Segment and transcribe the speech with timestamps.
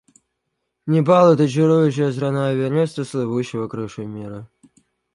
[0.87, 4.49] Непал— это чарующая страна Эвереста, слывущего крышей мира.